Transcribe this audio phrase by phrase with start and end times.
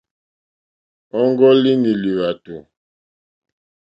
[1.19, 2.55] Ɔ́ŋɡɔ́línì lwàtò.